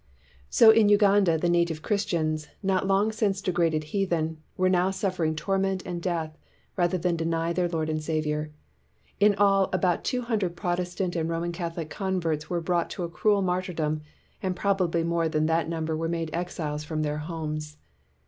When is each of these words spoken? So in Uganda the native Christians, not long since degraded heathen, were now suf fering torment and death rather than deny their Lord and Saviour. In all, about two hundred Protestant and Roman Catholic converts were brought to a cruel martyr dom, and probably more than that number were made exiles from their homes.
So 0.49 0.71
in 0.71 0.89
Uganda 0.89 1.37
the 1.37 1.47
native 1.47 1.83
Christians, 1.83 2.47
not 2.63 2.87
long 2.87 3.11
since 3.11 3.39
degraded 3.39 3.83
heathen, 3.93 4.39
were 4.57 4.67
now 4.67 4.89
suf 4.89 5.17
fering 5.17 5.37
torment 5.37 5.83
and 5.85 6.01
death 6.01 6.35
rather 6.75 6.97
than 6.97 7.15
deny 7.15 7.53
their 7.53 7.69
Lord 7.69 7.87
and 7.87 8.01
Saviour. 8.01 8.49
In 9.19 9.35
all, 9.35 9.69
about 9.71 10.03
two 10.03 10.23
hundred 10.23 10.55
Protestant 10.55 11.15
and 11.15 11.29
Roman 11.29 11.51
Catholic 11.51 11.91
converts 11.91 12.49
were 12.49 12.61
brought 12.61 12.89
to 12.89 13.03
a 13.03 13.09
cruel 13.09 13.43
martyr 13.43 13.73
dom, 13.73 14.01
and 14.41 14.55
probably 14.55 15.03
more 15.03 15.29
than 15.29 15.45
that 15.45 15.69
number 15.69 15.95
were 15.95 16.09
made 16.09 16.31
exiles 16.33 16.83
from 16.83 17.03
their 17.03 17.19
homes. 17.19 17.77